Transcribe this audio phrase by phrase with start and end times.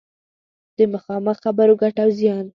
[0.77, 2.45] د مخامخ خبرو ګټه او زیان